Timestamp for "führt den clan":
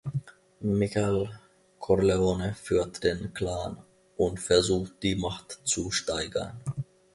2.55-3.77